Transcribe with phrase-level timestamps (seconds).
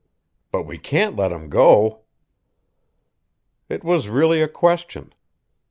[0.51, 2.05] But we can't let him go."
[3.69, 5.13] It was really a question.